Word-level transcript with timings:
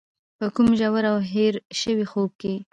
په 0.37 0.45
کوم 0.55 0.67
ژور 0.79 1.03
او 1.11 1.17
هېر 1.31 1.53
شوي 1.81 2.05
خوب 2.11 2.29
کې. 2.41 2.53